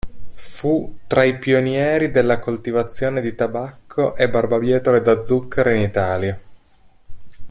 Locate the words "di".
3.21-3.35